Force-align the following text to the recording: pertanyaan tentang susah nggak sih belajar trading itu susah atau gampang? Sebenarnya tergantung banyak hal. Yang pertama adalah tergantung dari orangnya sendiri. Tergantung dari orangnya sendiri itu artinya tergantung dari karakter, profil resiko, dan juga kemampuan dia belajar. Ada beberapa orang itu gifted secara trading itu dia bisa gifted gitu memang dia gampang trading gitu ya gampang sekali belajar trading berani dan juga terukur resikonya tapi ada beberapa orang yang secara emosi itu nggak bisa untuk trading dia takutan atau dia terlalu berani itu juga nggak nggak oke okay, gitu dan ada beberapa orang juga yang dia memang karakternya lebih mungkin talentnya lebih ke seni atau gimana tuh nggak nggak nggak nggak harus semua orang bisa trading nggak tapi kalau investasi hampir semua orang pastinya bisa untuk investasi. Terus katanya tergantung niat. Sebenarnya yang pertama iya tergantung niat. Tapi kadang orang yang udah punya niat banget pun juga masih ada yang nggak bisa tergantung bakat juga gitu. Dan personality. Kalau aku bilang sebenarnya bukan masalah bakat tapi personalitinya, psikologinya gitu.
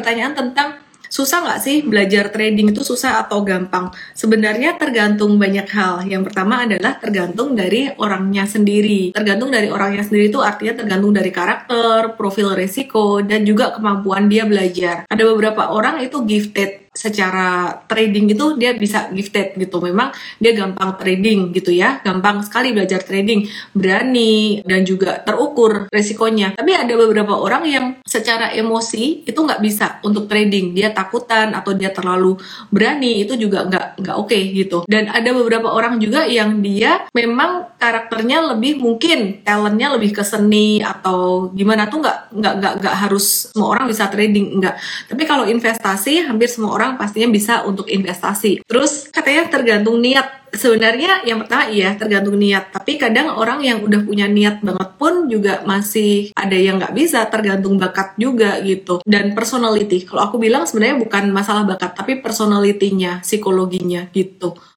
pertanyaan 0.00 0.32
tentang 0.32 0.80
susah 1.10 1.42
nggak 1.42 1.60
sih 1.60 1.76
belajar 1.82 2.30
trading 2.30 2.70
itu 2.70 2.86
susah 2.86 3.26
atau 3.26 3.42
gampang? 3.42 3.90
Sebenarnya 4.14 4.78
tergantung 4.78 5.36
banyak 5.36 5.66
hal. 5.68 6.06
Yang 6.06 6.30
pertama 6.30 6.64
adalah 6.64 6.96
tergantung 7.02 7.58
dari 7.58 7.90
orangnya 7.98 8.46
sendiri. 8.46 9.10
Tergantung 9.10 9.50
dari 9.50 9.66
orangnya 9.68 10.06
sendiri 10.06 10.30
itu 10.30 10.38
artinya 10.38 10.80
tergantung 10.80 11.10
dari 11.10 11.34
karakter, 11.34 12.14
profil 12.14 12.54
resiko, 12.54 13.20
dan 13.20 13.42
juga 13.42 13.74
kemampuan 13.74 14.30
dia 14.30 14.46
belajar. 14.46 15.04
Ada 15.10 15.22
beberapa 15.26 15.74
orang 15.74 16.00
itu 16.06 16.22
gifted 16.22 16.90
secara 16.90 17.70
trading 17.86 18.34
itu 18.34 18.58
dia 18.58 18.74
bisa 18.74 19.06
gifted 19.14 19.54
gitu 19.54 19.78
memang 19.78 20.10
dia 20.42 20.50
gampang 20.58 20.98
trading 20.98 21.54
gitu 21.54 21.70
ya 21.70 22.02
gampang 22.02 22.42
sekali 22.42 22.74
belajar 22.74 22.98
trading 23.06 23.46
berani 23.70 24.58
dan 24.66 24.82
juga 24.82 25.22
terukur 25.22 25.86
resikonya 25.86 26.58
tapi 26.58 26.74
ada 26.74 26.90
beberapa 26.98 27.38
orang 27.38 27.62
yang 27.70 27.86
secara 28.02 28.50
emosi 28.50 29.22
itu 29.22 29.38
nggak 29.38 29.62
bisa 29.62 30.02
untuk 30.02 30.26
trading 30.26 30.74
dia 30.74 30.90
takutan 31.00 31.56
atau 31.56 31.72
dia 31.72 31.90
terlalu 31.90 32.36
berani 32.68 33.24
itu 33.24 33.40
juga 33.40 33.64
nggak 33.64 34.04
nggak 34.04 34.16
oke 34.16 34.28
okay, 34.28 34.52
gitu 34.52 34.84
dan 34.84 35.08
ada 35.08 35.32
beberapa 35.32 35.72
orang 35.72 35.96
juga 35.96 36.28
yang 36.28 36.60
dia 36.60 37.08
memang 37.16 37.72
karakternya 37.80 38.52
lebih 38.54 38.76
mungkin 38.76 39.40
talentnya 39.40 39.96
lebih 39.96 40.12
ke 40.12 40.22
seni 40.22 40.84
atau 40.84 41.48
gimana 41.56 41.88
tuh 41.88 42.04
nggak 42.04 42.18
nggak 42.36 42.54
nggak 42.60 42.74
nggak 42.84 42.96
harus 43.08 43.50
semua 43.50 43.72
orang 43.72 43.88
bisa 43.88 44.06
trading 44.12 44.60
nggak 44.60 44.76
tapi 45.08 45.22
kalau 45.24 45.48
investasi 45.48 46.26
hampir 46.26 46.50
semua 46.50 46.76
orang 46.76 47.00
pastinya 47.00 47.30
bisa 47.30 47.64
untuk 47.64 47.86
investasi. 47.88 48.66
Terus 48.66 49.08
katanya 49.08 49.48
tergantung 49.48 49.98
niat. 50.02 50.42
Sebenarnya 50.50 51.22
yang 51.22 51.46
pertama 51.46 51.70
iya 51.70 51.94
tergantung 51.94 52.34
niat. 52.34 52.74
Tapi 52.74 52.98
kadang 52.98 53.38
orang 53.38 53.62
yang 53.62 53.86
udah 53.86 54.02
punya 54.02 54.26
niat 54.26 54.58
banget 54.66 54.98
pun 54.98 55.30
juga 55.30 55.62
masih 55.62 56.34
ada 56.34 56.58
yang 56.58 56.82
nggak 56.82 56.90
bisa 56.90 57.22
tergantung 57.30 57.78
bakat 57.78 58.18
juga 58.18 58.58
gitu. 58.66 58.98
Dan 59.06 59.30
personality. 59.38 60.02
Kalau 60.02 60.26
aku 60.26 60.42
bilang 60.42 60.66
sebenarnya 60.90 61.06
bukan 61.06 61.24
masalah 61.30 61.62
bakat 61.62 61.94
tapi 61.94 62.12
personalitinya, 62.18 63.22
psikologinya 63.22 64.10
gitu. 64.10 64.58